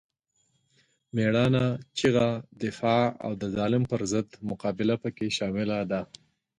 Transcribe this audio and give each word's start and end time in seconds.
مېړانه، 1.15 1.65
چیغه، 1.97 2.29
دفاع 2.63 3.05
او 3.25 3.31
د 3.41 3.43
ظالم 3.55 3.83
پر 3.91 4.01
ضد 4.11 4.27
مقابله 4.49 4.95
پکې 5.03 5.27
شامله 5.37 5.77
ده. 5.91 6.01